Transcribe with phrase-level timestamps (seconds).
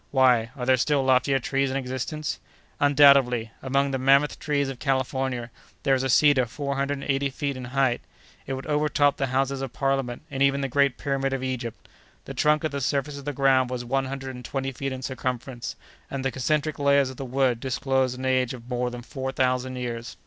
[0.09, 2.39] "Why, are there still loftier trees in existence?"
[2.79, 5.51] "Undoubtedly; among the 'mammoth trees' of California,
[5.83, 8.01] there is a cedar four hundred and eighty feet in height.
[8.47, 11.87] It would overtop the Houses of Parliament, and even the Great Pyramid of Egypt.
[12.25, 15.03] The trunk at the surface of the ground was one hundred and twenty feet in
[15.03, 15.75] circumference,
[16.09, 19.75] and the concentric layers of the wood disclosed an age of more than four thousand
[19.75, 20.17] years."